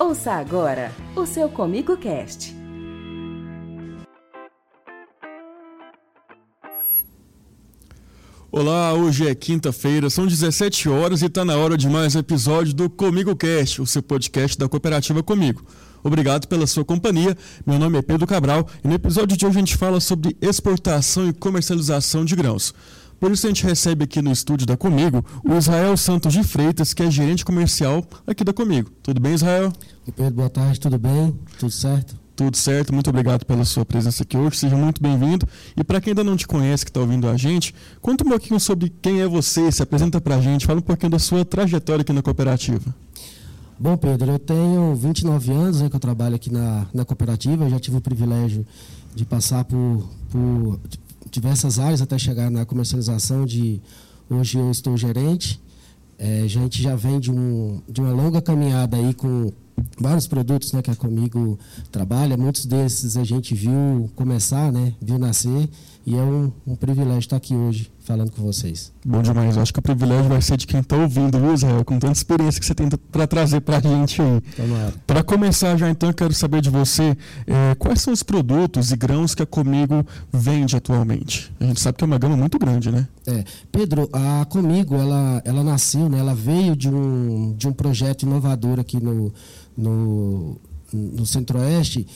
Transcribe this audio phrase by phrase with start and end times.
[0.00, 2.54] Ouça agora o seu Comigo Cast.
[8.48, 12.72] Olá, hoje é quinta-feira, são 17 horas e está na hora de mais um episódio
[12.72, 15.64] do Comigo Cast, o seu podcast da cooperativa Comigo.
[16.04, 17.36] Obrigado pela sua companhia.
[17.66, 21.28] Meu nome é Pedro Cabral e no episódio de hoje a gente fala sobre exportação
[21.28, 22.72] e comercialização de grãos.
[23.20, 26.94] Por isso a gente recebe aqui no estúdio da Comigo o Israel Santos de Freitas,
[26.94, 28.90] que é gerente comercial aqui da Comigo.
[29.02, 29.72] Tudo bem, Israel?
[30.06, 31.36] Oi, Pedro, boa tarde, tudo bem?
[31.58, 32.16] Tudo certo?
[32.36, 35.44] Tudo certo, muito obrigado pela sua presença aqui hoje, seja muito bem-vindo.
[35.76, 38.60] E para quem ainda não te conhece, que está ouvindo a gente, conta um pouquinho
[38.60, 42.02] sobre quem é você, se apresenta para a gente, fala um pouquinho da sua trajetória
[42.02, 42.94] aqui na cooperativa.
[43.76, 47.70] Bom, Pedro, eu tenho 29 anos né, que eu trabalho aqui na, na cooperativa, eu
[47.70, 48.64] já tive o privilégio
[49.12, 50.78] de passar por, por
[51.30, 53.80] diversas áreas até chegar na comercialização de
[54.28, 55.60] hoje eu estou gerente.
[56.18, 59.52] É, a gente já vem de, um, de uma longa caminhada aí com
[59.98, 61.58] vários produtos né, que a Comigo
[61.92, 62.36] trabalha.
[62.36, 65.68] Muitos desses a gente viu começar, né, viu nascer
[66.08, 68.90] e é um, um, privilégio estar aqui hoje falando com vocês.
[69.04, 69.56] Bom demais.
[69.56, 71.84] Eu acho que o privilégio vai ser de quem está ouvindo, viu, Israel?
[71.84, 74.40] Com tanta experiência que você tem para trazer para a gente aí.
[75.06, 77.14] Para começar já, então, eu quero saber de você
[77.46, 81.52] é, quais são os produtos e grãos que a Comigo vende atualmente.
[81.60, 83.06] A gente sabe que é uma gama muito grande, né?
[83.26, 83.44] É.
[83.70, 86.20] Pedro, a Comigo, ela, ela nasceu, né?
[86.20, 89.30] ela veio de um, de um projeto inovador aqui no,
[89.76, 90.56] no,
[90.90, 92.06] no Centro-Oeste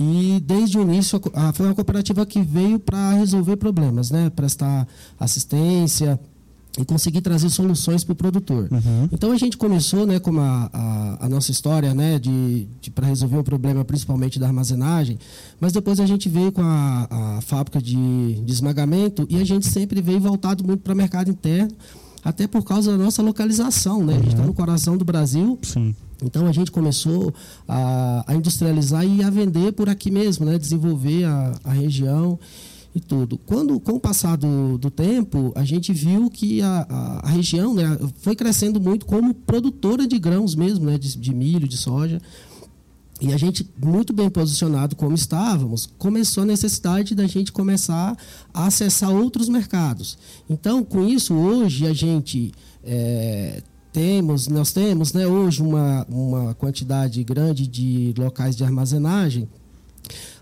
[0.00, 4.30] e desde o início a, foi uma cooperativa que veio para resolver problemas, né?
[4.30, 6.18] prestar assistência
[6.78, 8.68] e conseguir trazer soluções para o produtor.
[8.70, 9.08] Uhum.
[9.12, 13.06] Então a gente começou né, com a, a, a nossa história né, de, de para
[13.06, 15.18] resolver o problema principalmente da armazenagem,
[15.60, 19.66] mas depois a gente veio com a, a fábrica de, de esmagamento e a gente
[19.66, 21.72] sempre veio voltado muito para o mercado interno,
[22.24, 24.04] até por causa da nossa localização.
[24.04, 24.14] Né?
[24.14, 24.18] Uhum.
[24.18, 25.58] A gente está no coração do Brasil.
[25.62, 27.32] Sim então a gente começou
[27.66, 30.58] a, a, industrializar e a vender por aqui mesmo, né?
[30.58, 32.38] desenvolver a, a região
[32.94, 33.38] e tudo.
[33.38, 37.74] Quando, com o passar do, do tempo, a gente viu que a, a, a, região
[37.74, 42.20] né, foi crescendo muito como produtora de grãos mesmo, né, de, de milho, de soja.
[43.20, 48.16] E a gente, muito bem posicionado como estávamos, começou a necessidade da gente começar
[48.52, 50.16] a acessar outros mercados.
[50.48, 52.50] Então, com isso, hoje a gente
[52.82, 59.48] é, temos, nós temos né, hoje uma, uma quantidade grande de locais de armazenagem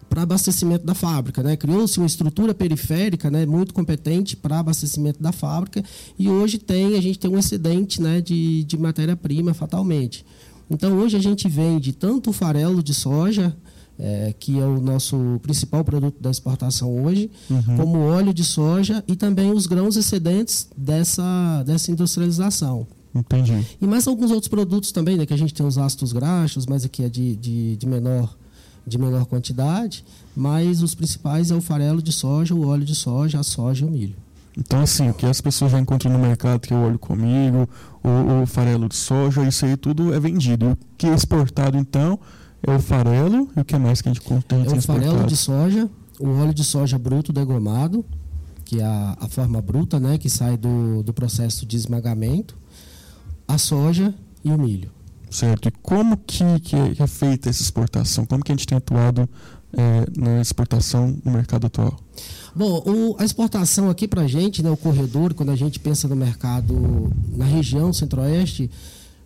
[0.09, 1.43] para abastecimento da fábrica.
[1.43, 1.57] Né?
[1.57, 5.83] Criou-se uma estrutura periférica né, muito competente para abastecimento da fábrica
[6.19, 10.25] e hoje tem, a gente tem um excedente né, de, de matéria-prima fatalmente.
[10.71, 13.57] Então hoje a gente vende tanto o farelo de soja,
[13.99, 17.77] é, que é o nosso principal produto da exportação hoje, uhum.
[17.77, 22.87] como óleo de soja e também os grãos excedentes dessa, dessa industrialização.
[23.15, 23.67] Entendi.
[23.81, 25.27] E mais alguns outros produtos também, né?
[25.27, 28.37] Que a gente tem os ácidos graxos, mas aqui é de, de, de, menor,
[28.87, 30.05] de menor quantidade.
[30.37, 33.89] Mas os principais é o farelo de soja, o óleo de soja, a soja e
[33.89, 34.17] o milho.
[34.57, 37.69] Então, assim, o que as pessoas já encontram no mercado, que é o óleo comigo,
[38.03, 40.71] o, o farelo de soja, isso aí tudo é vendido.
[40.71, 42.19] O que é exportado, então,
[42.67, 45.37] é o farelo e o que mais que a gente tem É o farelo de
[45.37, 45.89] soja,
[46.19, 48.05] o óleo de soja bruto degomado,
[48.65, 52.57] que é a, a forma bruta, né, que sai do, do processo de esmagamento
[53.49, 54.15] a soja
[54.45, 54.91] e o milho.
[55.31, 55.69] Certo.
[55.69, 58.25] E como que, que, é, feita essa exportação?
[58.25, 59.29] Como que a gente tem atuado
[59.73, 61.99] é, na exportação no mercado atual?
[62.55, 66.09] Bom, o, a exportação aqui para a gente, né, o corredor, quando a gente pensa
[66.09, 68.71] no mercado na região centro-oeste,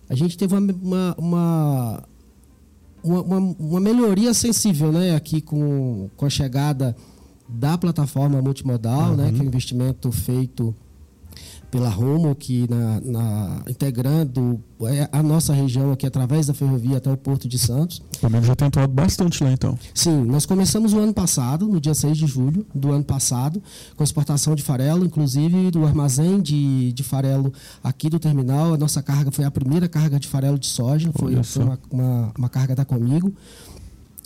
[0.08, 2.04] a gente teve uma, uma, uma,
[3.02, 6.96] uma, uma melhoria sensível né, aqui com, com a chegada
[7.48, 9.16] da plataforma multimodal, uhum.
[9.16, 10.74] né, que é um investimento feito
[11.72, 17.10] pela Rumo, que na, na, integrando é, a nossa região aqui através da ferrovia até
[17.10, 18.02] o Porto de Santos.
[18.20, 19.78] Também já tem atuado bastante lá então.
[19.94, 23.62] Sim, nós começamos o ano passado, no dia 6 de julho do ano passado,
[23.96, 27.50] com exportação de farelo, inclusive do armazém de, de farelo
[27.82, 28.74] aqui do terminal.
[28.74, 32.32] A nossa carga foi a primeira carga de farelo de soja, foi, foi uma, uma,
[32.36, 33.32] uma carga da Comigo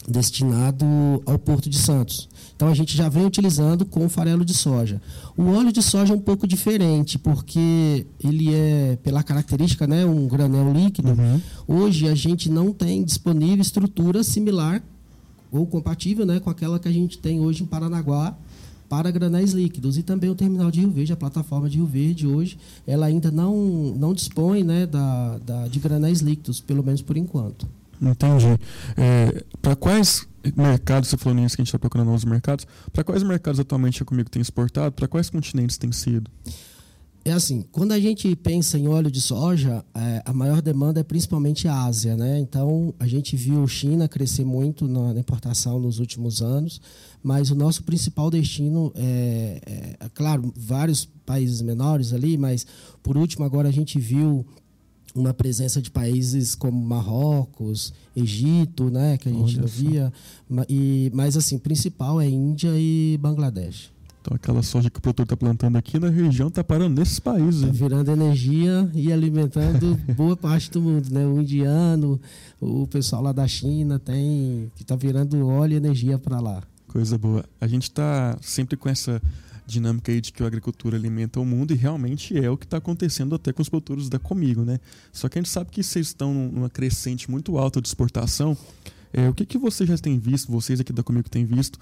[0.09, 0.87] destinado
[1.27, 2.29] ao Porto de Santos.
[2.55, 5.01] Então a gente já vem utilizando com farelo de soja.
[5.37, 10.27] O óleo de soja é um pouco diferente, porque ele é, pela característica, né, um
[10.27, 11.11] granel líquido.
[11.11, 11.41] Uhum.
[11.69, 14.83] Hoje a gente não tem disponível estrutura similar
[15.53, 18.37] ou compatível né, com aquela que a gente tem hoje em Paranaguá
[18.89, 19.99] para granéis líquidos.
[19.99, 22.57] E também o terminal de Rio Verde, a plataforma de Rio Verde hoje,
[22.87, 23.55] ela ainda não,
[23.97, 27.67] não dispõe né, da, da, de granéis líquidos, pelo menos por enquanto.
[28.01, 28.59] Entendi.
[28.97, 30.27] É, para quais
[30.57, 34.03] mercados, você falou nisso que a gente está procurando novos mercados, para quais mercados atualmente
[34.03, 34.93] a Comigo tem exportado?
[34.93, 36.31] Para quais continentes tem sido?
[37.27, 41.03] É assim, quando a gente pensa em óleo de soja, é, a maior demanda é
[41.03, 42.39] principalmente a Ásia, né?
[42.39, 46.81] Então, a gente viu China crescer muito na, na importação nos últimos anos,
[47.25, 52.65] mas o nosso principal destino é, é, é, claro, vários países menores ali, mas
[53.03, 54.47] por último agora a gente viu
[55.17, 60.13] uma presença de países como Marrocos, Egito, né, que a gente não via,
[60.69, 63.91] e, mas assim, principal é Índia e Bangladesh.
[64.27, 67.63] Então aquela soja que o produtor está plantando aqui na região está parando nesses países.
[67.63, 71.25] Está virando energia e alimentando boa parte do mundo, né?
[71.25, 72.21] O indiano,
[72.61, 76.61] o pessoal lá da China tem que está virando óleo e energia para lá.
[76.89, 77.45] Coisa boa.
[77.61, 79.23] A gente está sempre com essa
[79.67, 82.77] dinâmica aí de que a agricultura alimenta o mundo e realmente é o que está
[82.77, 84.79] acontecendo até com os produtores da Comigo, né?
[85.13, 88.57] Só que a gente sabe que vocês estão numa crescente muito alta de exportação
[89.17, 91.79] é, o que, que você já tem visto, vocês aqui da Comigo têm visto,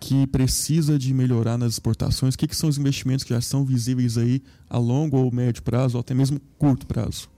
[0.00, 2.34] que precisa de melhorar nas exportações?
[2.34, 5.62] O que, que são os investimentos que já são visíveis aí a longo ou médio
[5.62, 7.28] prazo, ou até mesmo curto prazo?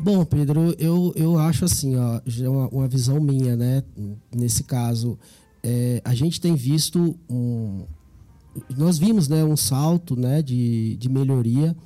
[0.00, 3.82] Bom, Pedro, eu, eu acho assim, ó, já é uma, uma visão minha, né?
[4.32, 5.18] Nesse caso,
[5.60, 7.84] é, a gente tem visto um,
[8.76, 11.76] nós vimos, né, um salto, né, de, de melhoria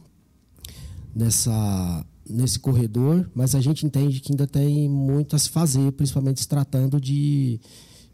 [1.15, 6.41] nessa nesse corredor, mas a gente entende que ainda tem muito a se fazer, principalmente
[6.41, 7.61] se tratando de,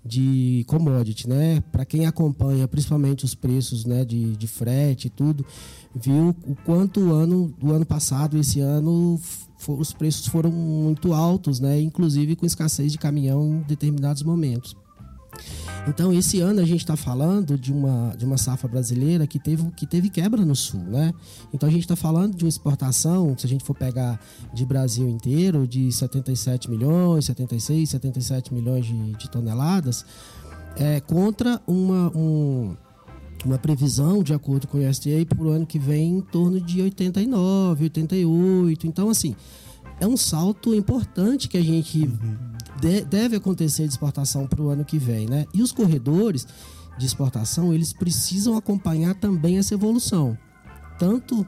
[0.05, 1.61] de commodity, né?
[1.71, 5.45] Para quem acompanha, principalmente os preços, né, de, de frete e tudo,
[5.95, 9.21] viu o quanto o ano do ano passado, esse ano,
[9.59, 11.81] for, os preços foram muito altos, né?
[11.81, 14.75] Inclusive com escassez de caminhão em determinados momentos.
[15.87, 19.71] Então, esse ano a gente está falando de uma, de uma safra brasileira que teve,
[19.71, 21.15] que teve quebra no sul, né?
[21.53, 24.21] Então, a gente está falando de uma exportação, se a gente for pegar
[24.53, 30.05] de Brasil inteiro, de 77 milhões, 76, 77 milhões de, de toneladas,
[30.77, 32.77] é, contra uma, um,
[33.45, 36.83] uma previsão, de acordo com o USDA, para o ano que vem em torno de
[36.83, 38.87] 89, 88.
[38.87, 39.35] Então, assim,
[40.01, 44.69] é um salto importante que a gente uhum de, deve acontecer de exportação para o
[44.69, 45.47] ano que vem, né?
[45.53, 46.47] E os corredores
[46.99, 50.37] de exportação eles precisam acompanhar também essa evolução,
[50.99, 51.47] tanto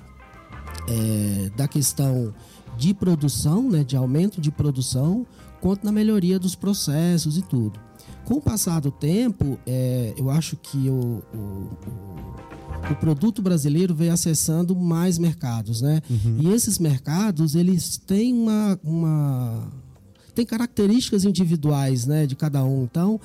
[0.88, 2.32] é, da questão
[2.76, 5.26] de produção, né, de aumento de produção,
[5.60, 7.78] quanto na melhoria dos processos e tudo.
[8.24, 11.70] Com o passar do tempo, é, eu acho que o, o,
[12.90, 16.00] o, produto brasileiro vem acessando mais mercados, né?
[16.08, 16.38] Uhum.
[16.40, 19.68] E esses mercados, eles têm uma, uma
[20.32, 22.84] tem características individuais né, de cada um.
[22.84, 23.20] Então,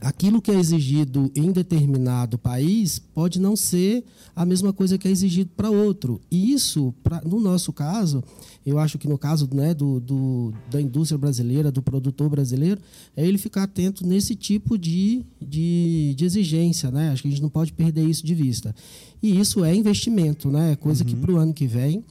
[0.00, 5.10] aquilo que é exigido em determinado país pode não ser a mesma coisa que é
[5.10, 6.20] exigido para outro.
[6.30, 8.22] E isso, pra, no nosso caso,
[8.66, 12.80] eu acho que no caso né, do, do, da indústria brasileira, do produtor brasileiro,
[13.16, 16.90] é ele ficar atento nesse tipo de, de, de exigência.
[16.90, 17.10] Né?
[17.10, 18.74] Acho que a gente não pode perder isso de vista.
[19.22, 20.76] E isso é investimento, né?
[20.76, 21.10] coisa uhum.
[21.10, 22.04] que para o ano que vem,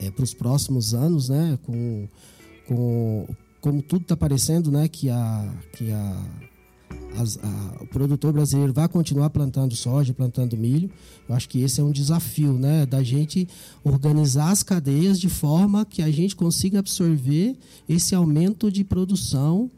[0.00, 2.08] é, para os próximos anos, né, com
[2.74, 3.26] com
[3.60, 6.26] como tudo está parecendo, né, que a que a,
[7.16, 10.90] as, a, o produtor brasileiro vai continuar plantando soja, plantando milho.
[11.28, 13.48] Eu acho que esse é um desafio, né, da gente
[13.84, 17.56] organizar as cadeias de forma que a gente consiga absorver
[17.88, 19.70] esse aumento de produção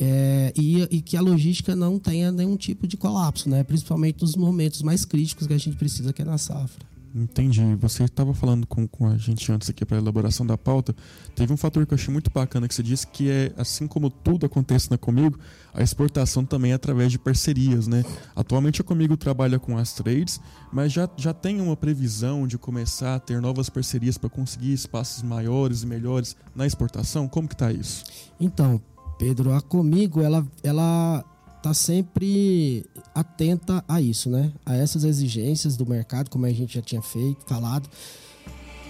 [0.00, 4.36] é, e, e, que a logística não tenha nenhum tipo de colapso, né, principalmente nos
[4.36, 6.86] momentos mais críticos que a gente precisa, que é na safra.
[7.18, 7.74] Entendi.
[7.80, 10.94] Você estava falando com, com a gente antes aqui para a elaboração da pauta.
[11.34, 14.08] Teve um fator que eu achei muito bacana que você disse que é assim como
[14.08, 15.38] tudo acontece na Comigo,
[15.74, 18.04] a exportação também é através de parcerias, né?
[18.36, 20.40] Atualmente a Comigo trabalha com as trades,
[20.72, 25.22] mas já, já tem uma previsão de começar a ter novas parcerias para conseguir espaços
[25.22, 27.26] maiores e melhores na exportação.
[27.26, 28.04] Como que está isso?
[28.38, 28.80] Então,
[29.18, 31.24] Pedro, a Comigo ela ela
[31.62, 32.84] tá sempre
[33.14, 34.52] atenta a isso, né?
[34.64, 37.88] A essas exigências do mercado, como a gente já tinha feito, falado,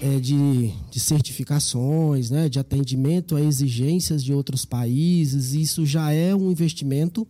[0.03, 2.49] é, de, de certificações, né?
[2.49, 5.55] De atendimento a exigências de outros países.
[5.55, 7.27] Isso já é um investimento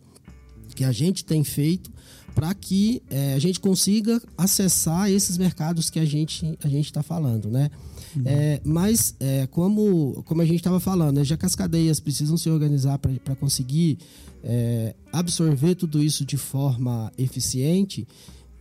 [0.75, 1.91] que a gente tem feito
[2.35, 7.03] para que é, a gente consiga acessar esses mercados que a gente a gente está
[7.03, 7.69] falando, né?
[8.15, 8.23] Uhum.
[8.25, 12.37] É, mas é, como como a gente estava falando, né, já que as cadeias precisam
[12.37, 13.97] se organizar para conseguir
[14.43, 18.07] é, absorver tudo isso de forma eficiente,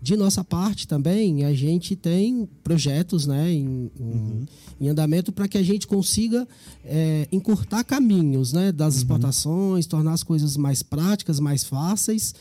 [0.00, 4.46] de nossa parte também, a gente tem projetos né, em, uhum.
[4.80, 6.46] em andamento para que a gente consiga
[6.84, 9.00] é, encurtar caminhos né, das uhum.
[9.00, 12.34] exportações, tornar as coisas mais práticas, mais fáceis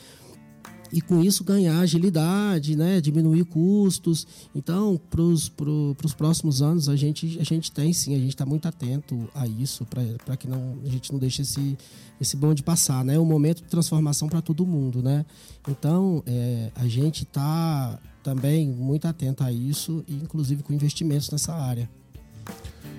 [0.92, 4.28] e com isso ganhar agilidade, né, diminuir custos.
[4.56, 8.68] Então, para os próximos anos, a gente, a gente tem sim, a gente está muito
[8.68, 11.78] atento a isso, para que não, a gente não deixe esse,
[12.20, 13.04] esse bonde passar.
[13.04, 13.16] Né?
[13.16, 15.02] É um momento de transformação para todo mundo.
[15.02, 15.26] Né?
[15.68, 21.90] Então, é, a gente está também muito atento a isso, inclusive com investimentos nessa área.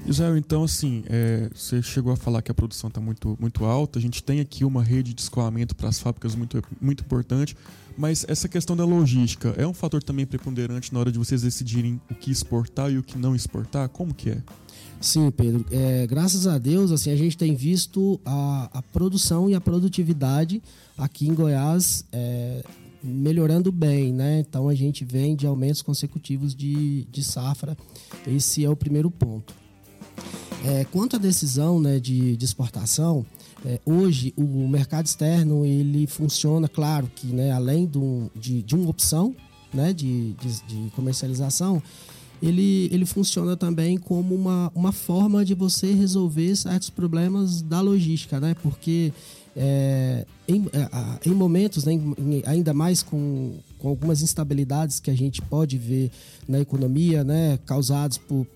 [0.07, 3.99] Israel, então, assim, é, você chegou a falar que a produção está muito, muito alta,
[3.99, 7.57] a gente tem aqui uma rede de escoamento para as fábricas muito, muito importante,
[7.97, 12.01] mas essa questão da logística é um fator também preponderante na hora de vocês decidirem
[12.11, 13.89] o que exportar e o que não exportar?
[13.89, 14.43] Como que é?
[15.01, 15.65] Sim, Pedro.
[15.71, 20.63] É, graças a Deus, assim, a gente tem visto a, a produção e a produtividade
[20.97, 22.65] aqui em Goiás é,
[23.03, 24.41] melhorando bem, né?
[24.41, 27.77] Então a gente vem de aumentos consecutivos de, de safra.
[28.27, 29.55] Esse é o primeiro ponto.
[30.65, 33.25] É, quanto à decisão né, de, de exportação,
[33.65, 38.89] é, hoje o mercado externo ele funciona, claro que né, além do, de, de uma
[38.89, 39.35] opção
[39.73, 41.83] né, de, de, de, comercialização,
[42.43, 48.39] ele, ele funciona também como uma, uma forma de você resolver certos problemas da logística,
[48.39, 48.55] né?
[48.63, 49.13] Porque
[49.57, 50.67] é, em,
[51.27, 51.95] em momentos, né,
[52.47, 56.13] ainda mais com, com algumas instabilidades que a gente pode ver
[56.47, 58.47] na economia, né, causados por,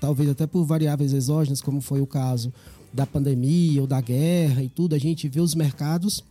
[0.00, 2.52] talvez até por variáveis exógenas, como foi o caso
[2.92, 6.24] da pandemia ou da guerra e tudo, a gente vê os mercados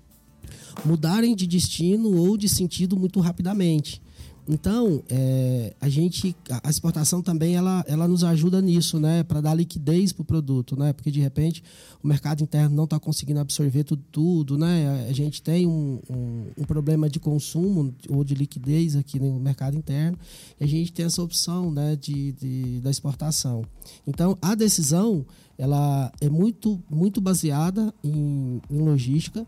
[0.84, 4.02] mudarem de destino ou de sentido muito rapidamente.
[4.48, 9.56] Então, é, a gente, a exportação também ela, ela nos ajuda nisso, né, para dar
[9.56, 11.64] liquidez para o produto, né, porque de repente
[12.04, 16.46] o mercado interno não está conseguindo absorver tudo, tudo, né, a gente tem um, um,
[16.60, 20.18] um, problema de consumo ou de liquidez aqui no mercado interno
[20.60, 23.64] e a gente tem essa opção, né, de, de da exportação.
[24.06, 25.26] Então, a decisão
[25.58, 29.48] ela é muito muito baseada em, em logística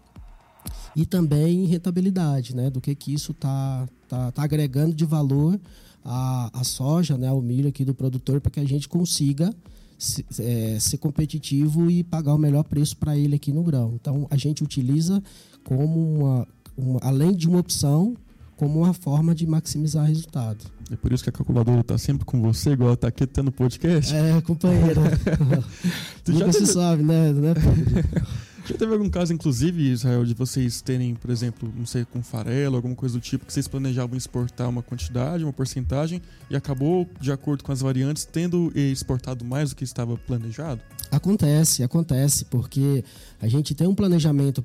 [0.96, 2.70] e também rentabilidade, né?
[2.70, 5.60] Do que que isso está tá, tá agregando de valor
[6.04, 7.28] à, à soja, né?
[7.28, 9.54] Ao milho aqui do produtor para que a gente consiga
[9.98, 13.94] se, é, ser competitivo e pagar o melhor preço para ele aqui no grão.
[14.00, 15.22] Então a gente utiliza
[15.64, 16.48] como uma,
[16.78, 18.16] uma além de uma opção
[18.58, 20.66] como uma forma de maximizar resultado.
[20.92, 24.14] É por isso que a calculadora está sempre com você, igual está aqui tendo podcast.
[24.14, 25.02] É, companheira.
[26.28, 26.74] Nunca já se teve...
[26.74, 27.32] sabe, né?
[27.34, 27.54] né
[28.68, 32.76] Já teve algum caso, inclusive, Israel, de vocês terem, por exemplo, não sei, com farelo,
[32.76, 37.32] alguma coisa do tipo, que vocês planejavam exportar uma quantidade, uma porcentagem, e acabou, de
[37.32, 40.82] acordo com as variantes, tendo exportado mais do que estava planejado?
[41.10, 43.06] Acontece, acontece, porque
[43.42, 44.62] a gente tem um planejamento.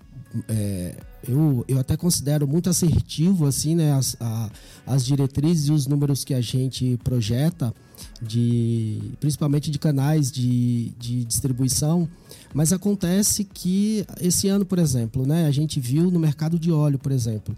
[0.48, 0.96] É,
[1.28, 4.50] eu, eu até considero muito assertivo assim, né, as, a,
[4.86, 7.74] as diretrizes e os números que a gente projeta,
[8.20, 12.08] de, principalmente de canais de, de distribuição.
[12.54, 16.98] Mas acontece que esse ano, por exemplo, né, a gente viu no mercado de óleo,
[16.98, 17.56] por exemplo,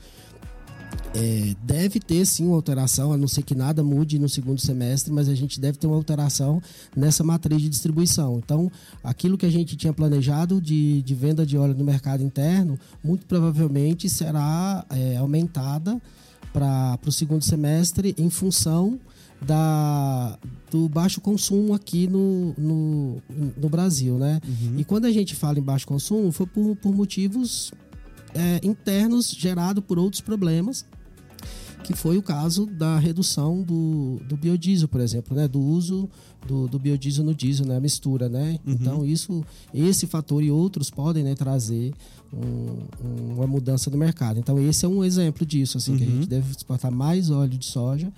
[1.15, 5.13] é, deve ter sim uma alteração, a não ser que nada mude no segundo semestre,
[5.13, 6.61] mas a gente deve ter uma alteração
[6.95, 8.41] nessa matriz de distribuição.
[8.45, 8.71] Então,
[9.03, 13.27] aquilo que a gente tinha planejado de, de venda de óleo no mercado interno, muito
[13.27, 16.03] provavelmente será é, aumentada
[16.53, 18.99] para o segundo semestre em função
[19.41, 20.39] da,
[20.71, 23.23] do baixo consumo aqui no, no,
[23.57, 24.41] no Brasil, né?
[24.47, 24.79] Uhum.
[24.79, 27.73] E quando a gente fala em baixo consumo, foi por, por motivos
[28.35, 30.85] é, internos gerados por outros problemas,
[31.85, 35.47] que foi o caso da redução do, do biodiesel, por exemplo, né?
[35.47, 36.09] Do uso
[36.47, 37.77] do, do biodiesel no diesel, né?
[37.77, 38.59] A mistura, né?
[38.67, 38.73] Uhum.
[38.73, 41.93] Então, isso, esse fator e outros podem né, trazer
[42.33, 44.41] um, uma mudança no mercado.
[44.41, 45.99] Então, esse é um exemplo disso, assim, uhum.
[45.99, 46.29] que a gente uhum.
[46.29, 48.11] deve exportar mais óleo de soja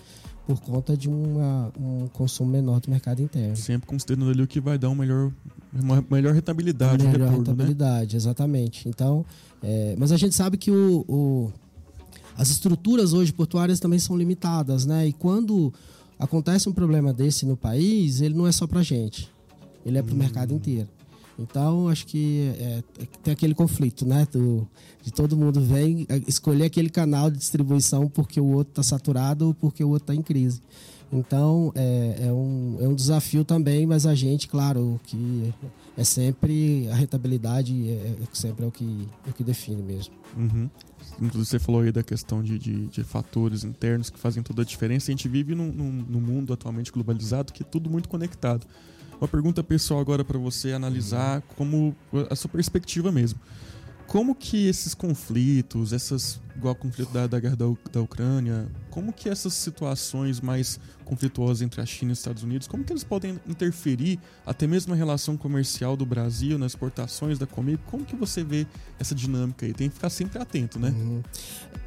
[0.46, 3.56] por conta de uma, um consumo menor do mercado interno.
[3.56, 5.32] Sempre considerando ali o que vai dar uma melhor,
[5.74, 7.04] uma melhor rentabilidade.
[7.04, 7.38] Melhor retorno, né?
[7.38, 8.16] rentabilidade, né?
[8.16, 8.88] exatamente.
[8.88, 9.26] Então,
[9.60, 11.52] é, mas a gente sabe que o, o,
[12.36, 15.08] as estruturas hoje portuárias também são limitadas, né?
[15.08, 15.72] E quando
[16.18, 19.30] acontece um problema desse no país, ele não é só para gente,
[19.84, 20.18] ele é para o hum.
[20.18, 20.88] mercado inteiro.
[21.38, 22.82] Então, acho que é,
[23.22, 24.26] tem aquele conflito, né?
[24.32, 24.66] Do,
[25.02, 29.54] de todo mundo vem escolher aquele canal de distribuição porque o outro está saturado ou
[29.54, 30.62] porque o outro está em crise.
[31.12, 35.52] Então, é, é, um, é um desafio também, mas a gente, claro, que
[35.96, 40.14] é sempre a rentabilidade, é, é sempre é o que, é o que define mesmo.
[40.36, 40.68] Uhum.
[41.20, 44.64] Inclusive, você falou aí da questão de, de, de, fatores internos que fazem toda a
[44.64, 45.10] diferença.
[45.10, 48.66] A gente vive num, num, num mundo atualmente globalizado que é tudo muito conectado.
[49.18, 51.96] Uma pergunta pessoal agora para você analisar como
[52.28, 53.40] a sua perspectiva mesmo.
[54.06, 59.12] Como que esses conflitos, essas igual o conflito da, da guerra da, da Ucrânia, como
[59.12, 63.04] que essas situações mais conflituosas entre a China e os Estados Unidos, como que eles
[63.04, 67.82] podem interferir até mesmo na relação comercial do Brasil, nas exportações da Comigo?
[67.86, 68.66] Como que você vê
[68.98, 69.72] essa dinâmica aí?
[69.72, 70.88] Tem que ficar sempre atento, né?
[70.88, 71.22] Uhum.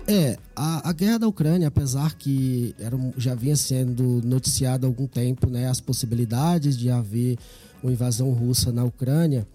[0.08, 5.08] É, a, a, guerra da Ucrânia, apesar que era, já vinha sendo noticiado há algum
[5.08, 7.38] tempo, né, as possibilidades de haver
[7.84, 9.48] uma invasão russa na Ucrânia,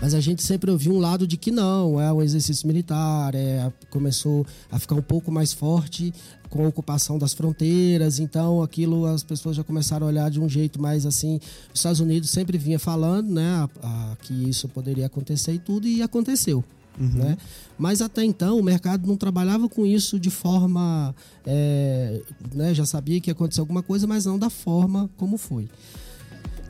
[0.00, 3.72] mas a gente sempre ouviu um lado de que não, é um exercício militar, é,
[3.90, 6.12] começou a ficar um pouco mais forte
[6.48, 10.48] com a ocupação das fronteiras, então aquilo as pessoas já começaram a olhar de um
[10.48, 11.40] jeito mais assim.
[11.72, 15.86] Os Estados Unidos sempre vinha falando, né, a, a, que isso poderia acontecer e tudo,
[15.86, 16.64] e aconteceu.
[16.98, 17.08] Uhum.
[17.08, 17.36] Né?
[17.78, 21.14] Mas até então o mercado não trabalhava com isso de forma.
[21.44, 22.22] É,
[22.54, 25.68] né, já sabia que ia acontecer alguma coisa, mas não da forma como foi.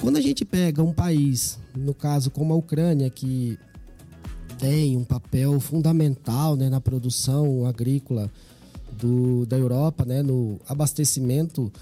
[0.01, 3.59] Quando a gente pega um país, no caso como a Ucrânia, que
[4.59, 8.31] tem um papel fundamental né, na produção agrícola
[8.93, 11.73] do, da Europa, né, no abastecimento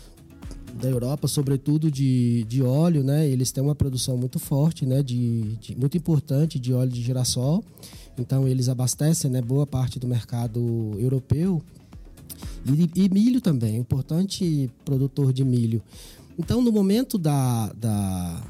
[0.80, 3.28] da Europa, sobretudo de, de óleo, né?
[3.28, 5.04] Eles têm uma produção muito forte, né?
[5.04, 7.62] De, de, muito importante de óleo de girassol.
[8.18, 9.40] Então eles abastecem, né?
[9.40, 10.60] Boa parte do mercado
[10.98, 11.62] europeu
[12.66, 15.82] e, e milho também, importante produtor de milho.
[16.38, 18.42] Então, no momento da, da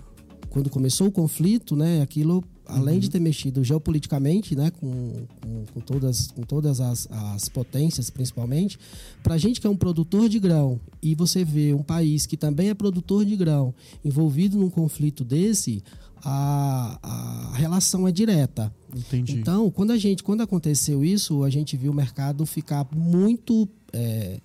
[0.50, 3.00] quando começou o conflito, né, aquilo além uhum.
[3.00, 8.79] de ter mexido geopoliticamente, né, com, com, com todas, com todas as, as potências, principalmente,
[9.23, 12.37] para a gente que é um produtor de grão e você vê um país que
[12.37, 13.75] também é produtor de grão
[14.05, 15.83] envolvido num conflito desse,
[16.23, 18.75] a, a relação é direta.
[18.95, 19.35] Entendi.
[19.35, 24.41] Então, quando a gente, quando aconteceu isso, a gente viu o mercado ficar muito é,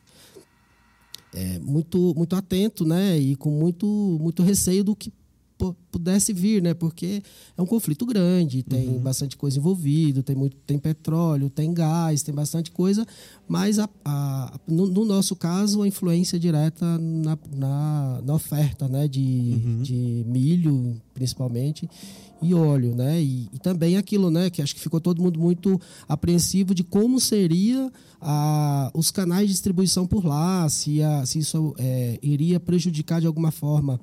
[1.33, 3.17] é, muito, muito atento, né?
[3.17, 3.85] E com muito,
[4.19, 5.11] muito receio do que
[5.91, 6.73] pudesse vir, né?
[6.73, 7.21] Porque
[7.57, 8.99] é um conflito grande, tem uhum.
[8.99, 13.05] bastante coisa envolvida, tem muito, tem petróleo, tem gás, tem bastante coisa,
[13.47, 19.07] mas a, a no, no, nosso caso a influência direta na, na, na oferta, né?
[19.07, 19.81] De, uhum.
[19.81, 21.89] de milho, principalmente
[22.41, 23.21] e óleo, né?
[23.21, 24.49] E, e, também aquilo, né?
[24.49, 29.53] Que acho que ficou todo mundo muito apreensivo de como seria a, os canais de
[29.53, 33.99] distribuição por lá, se, a, se isso é, iria prejudicar de alguma forma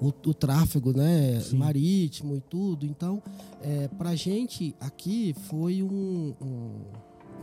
[0.00, 1.42] o, o tráfego, né?
[1.52, 2.86] Marítimo e tudo.
[2.86, 3.22] Então,
[3.62, 6.46] é, para a gente aqui foi um, um,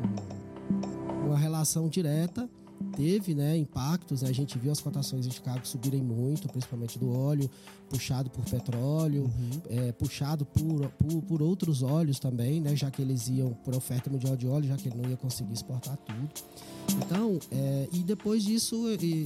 [0.02, 2.50] um, uma relação direta
[2.82, 4.22] teve né, impactos.
[4.22, 4.30] Né?
[4.30, 7.50] A gente viu as cotações em Chicago subirem muito, principalmente do óleo,
[7.90, 9.62] puxado por petróleo, uhum.
[9.70, 12.76] é, puxado por, por, por, outros óleos também, né?
[12.76, 15.54] já que eles iam por oferta mundial de óleo, já que ele não ia conseguir
[15.54, 16.30] exportar tudo.
[16.98, 19.26] Então, é, e depois disso, e,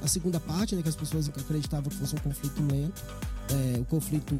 [0.00, 3.02] a, a, segunda parte, né, que as pessoas acreditavam que fosse um conflito lento,
[3.50, 4.38] é, o conflito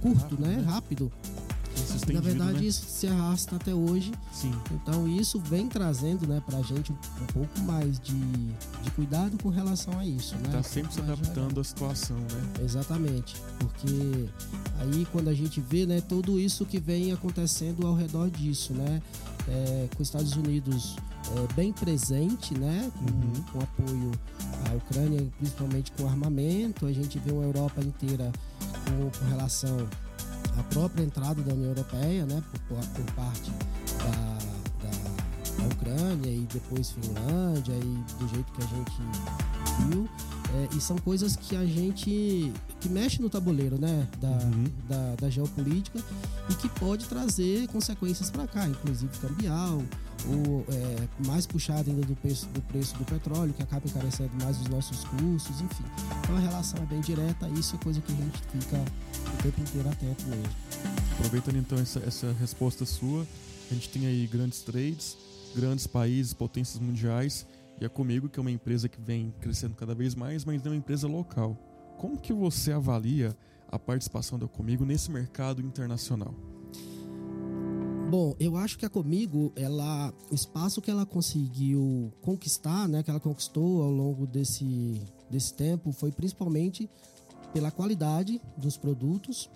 [0.00, 1.12] curto, né, rápido,
[2.12, 2.64] na verdade, né?
[2.64, 4.12] isso se arrasta até hoje.
[4.32, 4.52] Sim.
[4.72, 9.48] Então, isso vem trazendo né, para a gente um, pouco mais de, de cuidado com
[9.48, 10.34] relação a isso.
[10.36, 10.62] Está né?
[10.62, 12.64] sempre se adaptando à situação, né?
[12.64, 13.36] Exatamente.
[13.58, 14.28] Porque
[14.80, 19.02] aí, quando a gente vê né, tudo isso que vem acontecendo ao redor disso, né?
[19.46, 20.96] É, com os Estados Unidos
[21.36, 22.90] é, bem presente, né?
[22.96, 23.44] Com, uhum.
[23.52, 24.12] com apoio
[24.70, 26.86] à Ucrânia, principalmente com armamento.
[26.86, 28.32] A gente vê uma Europa inteira
[28.84, 29.88] com, com relação
[30.58, 33.50] a própria entrada da União Europeia, né, por, por parte
[33.98, 40.08] da, da, da, Ucrânia e depois Finlândia e do jeito que a gente viu.
[40.54, 44.64] É, e são coisas que a gente que mexe no tabuleiro né da, uhum.
[44.88, 45.98] da, da, geopolítica
[46.48, 49.82] e que pode trazer consequências para cá inclusive cambial
[50.28, 54.60] ou é, mais puxado ainda do preço, do preço do petróleo que acaba encarecendo mais
[54.60, 55.84] os nossos custos enfim
[56.22, 59.60] então a relação é bem direta isso é coisa que a gente fica o tempo
[59.60, 60.48] inteiro atento mesmo
[61.18, 63.26] aproveitando então essa, essa resposta sua
[63.70, 65.16] a gente tem aí grandes trades
[65.54, 67.46] grandes países potências mundiais
[67.80, 70.70] e é comigo que é uma empresa que vem crescendo cada vez mais, mas não
[70.70, 71.56] é uma empresa local.
[71.98, 73.36] Como que você avalia
[73.68, 76.34] a participação da Comigo nesse mercado internacional?
[78.10, 83.10] Bom, eu acho que a Comigo, ela, o espaço que ela conseguiu conquistar, né, que
[83.10, 86.88] ela conquistou ao longo desse, desse tempo, foi principalmente
[87.52, 89.50] pela qualidade dos produtos,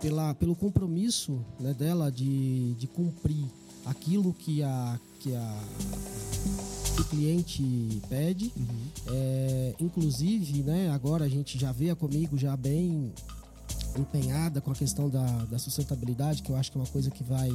[0.00, 3.46] pela, pelo compromisso né, dela de, de cumprir
[3.84, 5.60] aquilo que a, que a
[6.96, 8.52] que o cliente pede.
[8.56, 8.86] Uhum.
[9.08, 13.12] É, inclusive, né, agora a gente já vê a comigo já bem
[13.98, 17.22] empenhada com a questão da, da sustentabilidade, que eu acho que é uma coisa que
[17.24, 17.48] vai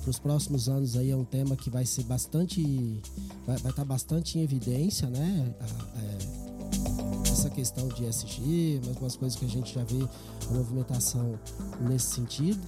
[0.00, 3.00] para os próximos anos aí é um tema que vai ser bastante
[3.46, 5.54] vai, estar tá bastante em evidência, né?
[5.96, 6.44] É,
[7.30, 10.08] essa questão de SG, mas umas coisas que a gente já vê
[10.48, 11.38] a movimentação
[11.80, 12.60] nesse sentido.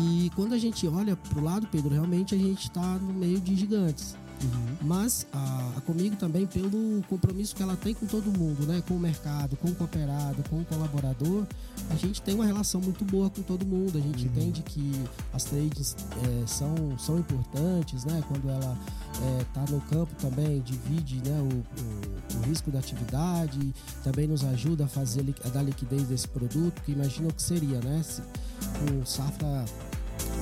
[0.00, 3.40] E quando a gente olha para o lado, Pedro, realmente a gente está no meio
[3.40, 4.16] de gigantes.
[4.44, 4.76] Uhum.
[4.82, 8.82] Mas a, a, Comigo também, pelo compromisso que ela tem com todo mundo, né?
[8.88, 11.44] com o mercado, com o cooperado, com o colaborador,
[11.90, 13.98] a gente tem uma relação muito boa com todo mundo.
[13.98, 14.32] A gente uhum.
[14.32, 14.92] entende que
[15.32, 18.22] as trades é, são, são importantes, né?
[18.28, 18.78] quando ela
[19.40, 21.40] está é, no campo também, divide né?
[21.40, 26.28] O, o, o, risco da atividade, também nos ajuda a fazer a dar liquidez desse
[26.28, 28.02] produto, que imagina o que seria, né?
[28.02, 29.64] Se, com safra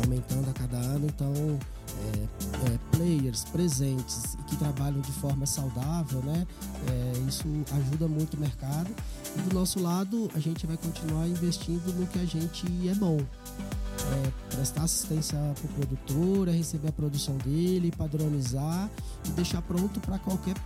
[0.04, 1.58] aumentando a cada ano, então
[1.98, 6.46] é, é, players presentes e que trabalham de forma saudável, né?
[6.88, 8.90] É, isso ajuda muito o mercado.
[9.36, 13.18] E do nosso lado, a gente vai continuar investindo no que a gente é bom.
[13.18, 18.90] É, prestar assistência para o produtor, é receber a produção dele, padronizar
[19.26, 20.56] e deixar pronto para qualquer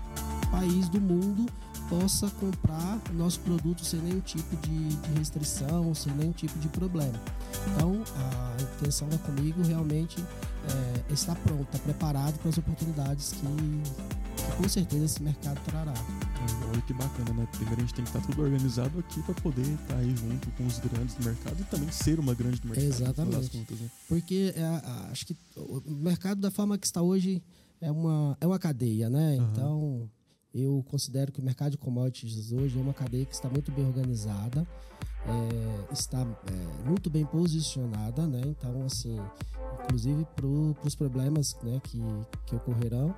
[0.51, 1.47] país do mundo
[1.89, 6.69] possa comprar o nosso produto sem nenhum tipo de, de, restrição, sem nenhum tipo de
[6.69, 7.21] problema.
[7.69, 14.57] Então, a intenção da Comigo realmente é, está pronta, preparado para as oportunidades que, que,
[14.57, 15.95] com certeza esse mercado trará.
[16.71, 17.49] Olha que bacana, né?
[17.53, 20.67] Primeiro a gente tem que estar tudo organizado aqui para poder estar aí junto com
[20.67, 22.87] os grandes do mercado e também ser uma grande do mercado.
[22.87, 23.51] Exatamente.
[23.51, 23.91] Contas, né?
[24.09, 24.65] Porque é,
[25.11, 27.43] acho que o mercado da forma que está hoje
[27.81, 29.37] é uma, é uma cadeia, né?
[29.37, 29.51] Uhum.
[29.51, 30.11] Então
[30.57, 33.87] eu considero que o mercado de commodities hoje é uma cadeia que está muito bem
[33.87, 34.67] organizada,
[35.27, 38.41] é, está é, muito bem posicionada, né?
[38.47, 39.21] Então, assim,
[39.85, 42.01] inclusive para os problemas né, que,
[42.47, 43.15] que ocorrerão.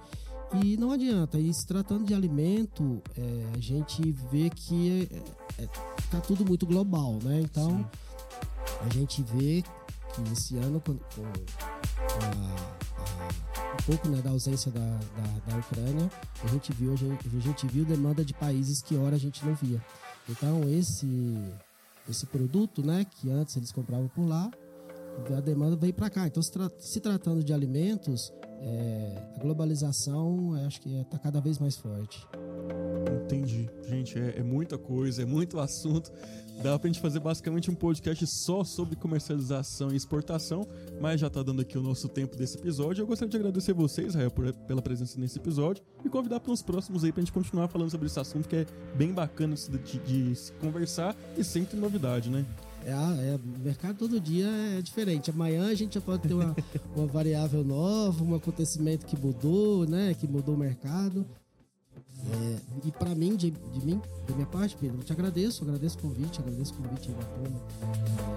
[0.63, 5.07] E não adianta, e se tratando de alimento, é, a gente vê que
[5.59, 7.41] está é, é, tudo muito global, né?
[7.43, 7.87] Então, Sim.
[8.81, 9.63] a gente vê
[10.15, 11.23] que esse ano, com, com
[12.25, 12.78] a
[13.85, 16.11] pouco né, da ausência da, da, da, Ucrânia,
[16.43, 19.45] a gente viu a gente, a gente viu demanda de países que ora a gente
[19.45, 19.83] não via.
[20.29, 21.07] Então esse
[22.09, 24.51] esse produto, né, que antes eles compravam por lá,
[25.37, 26.27] a demanda veio para cá.
[26.27, 31.59] Então se, tra se, tratando de alimentos, é, a globalização acho que está cada vez
[31.59, 32.27] mais forte.
[33.25, 33.69] Entendi.
[33.89, 36.11] Gente, é, é, muita coisa, é muito assunto.
[36.63, 40.67] Dá pra gente fazer basicamente um podcast só sobre comercialização e exportação,
[41.01, 43.03] mas já tá dando aqui o nosso tempo desse episódio.
[43.03, 46.61] Eu gostaria de agradecer vocês, Rael, por, pela presença nesse episódio e convidar para uns
[46.61, 49.99] próximos aí pra gente continuar falando sobre esse assunto que é bem bacana de, de,
[49.99, 52.45] de se conversar e sempre novidade, né?
[52.85, 55.31] É, é, mercado todo dia é diferente.
[55.31, 56.57] Amanhã a gente já pode ter uma,
[56.97, 60.15] uma variável nova, um acontecimento que mudou, né?
[60.15, 61.27] Que mudou o mercado.
[62.27, 65.97] É, e para mim, de, de, mim, da minha parte, Pedro, eu te agradeço, agradeço
[65.99, 67.11] o convite, agradeço o convite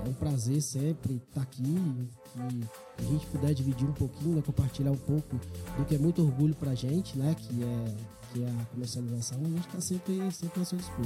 [0.06, 2.64] É um prazer sempre estar aqui e
[3.00, 5.36] a gente puder dividir um pouquinho, né, compartilhar um pouco
[5.78, 7.96] do que é muito orgulho pra gente, né, que é,
[8.32, 11.06] que é a comercialização, a gente está sempre, sempre a seu dispor.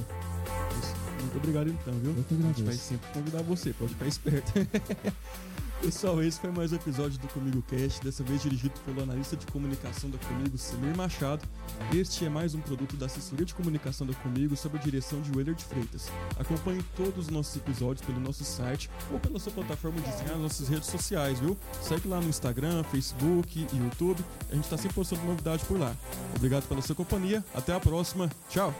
[1.21, 2.15] Muito obrigado então, viu?
[2.15, 2.45] Eu que agradeço.
[2.49, 4.51] A gente vai sempre convidar você, pode ficar esperto.
[5.81, 9.45] Pessoal, esse foi mais um episódio do Comigo Cast, dessa vez dirigido pelo analista de
[9.47, 11.47] comunicação da Comigo, Semir Machado.
[11.93, 15.31] Este é mais um produto da assessoria de comunicação da Comigo sob a direção de
[15.31, 16.09] Weller de Freitas.
[16.39, 20.69] Acompanhe todos os nossos episódios pelo nosso site ou pela sua plataforma de nas nossas
[20.69, 21.55] redes sociais, viu?
[21.81, 24.23] Segue lá no Instagram, Facebook e YouTube.
[24.49, 25.95] A gente está sempre postando novidade por lá.
[26.35, 27.43] Obrigado pela sua companhia.
[27.53, 28.29] Até a próxima.
[28.49, 28.73] Tchau.